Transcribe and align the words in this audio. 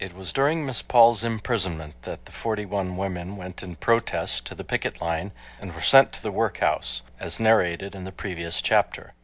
It 0.03 0.15
was 0.15 0.33
during 0.33 0.65
Miss 0.65 0.81
Paul's 0.81 1.23
imprisonment 1.23 1.93
that 2.01 2.25
the 2.25 2.31
forty 2.31 2.65
one 2.65 2.97
women 2.97 3.37
went 3.37 3.61
in 3.61 3.75
protest 3.75 4.45
to 4.47 4.55
the 4.55 4.63
picket 4.63 4.99
line 4.99 5.31
and 5.59 5.75
were 5.75 5.81
sent 5.81 6.11
to 6.13 6.23
the 6.23 6.31
workhouse, 6.31 7.03
as 7.19 7.39
narrated 7.39 7.93
in 7.93 8.03
the 8.03 8.11
previous 8.11 8.63
chapter. 8.63 9.13